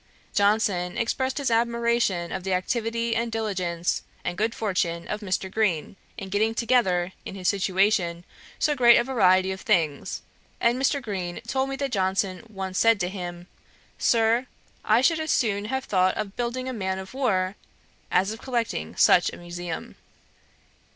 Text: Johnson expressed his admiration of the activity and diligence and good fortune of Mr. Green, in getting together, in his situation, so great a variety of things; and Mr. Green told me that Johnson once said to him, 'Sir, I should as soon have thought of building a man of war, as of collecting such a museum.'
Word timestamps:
Johnson 0.33 0.97
expressed 0.97 1.37
his 1.37 1.51
admiration 1.51 2.31
of 2.31 2.43
the 2.43 2.55
activity 2.55 3.15
and 3.15 3.31
diligence 3.31 4.01
and 4.25 4.35
good 4.35 4.55
fortune 4.55 5.07
of 5.07 5.19
Mr. 5.21 5.51
Green, 5.51 5.95
in 6.17 6.29
getting 6.29 6.55
together, 6.55 7.13
in 7.23 7.35
his 7.35 7.47
situation, 7.47 8.25
so 8.57 8.73
great 8.73 8.97
a 8.97 9.03
variety 9.03 9.51
of 9.51 9.61
things; 9.61 10.23
and 10.59 10.81
Mr. 10.81 11.03
Green 11.03 11.39
told 11.47 11.69
me 11.69 11.75
that 11.75 11.91
Johnson 11.91 12.43
once 12.49 12.79
said 12.79 12.99
to 13.01 13.09
him, 13.09 13.45
'Sir, 13.99 14.47
I 14.83 15.01
should 15.01 15.19
as 15.19 15.29
soon 15.29 15.65
have 15.65 15.85
thought 15.85 16.17
of 16.17 16.35
building 16.35 16.67
a 16.67 16.73
man 16.73 16.97
of 16.97 17.13
war, 17.13 17.55
as 18.09 18.31
of 18.31 18.41
collecting 18.41 18.95
such 18.95 19.31
a 19.31 19.37
museum.' 19.37 19.97